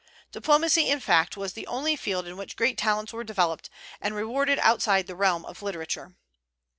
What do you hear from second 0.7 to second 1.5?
in fact,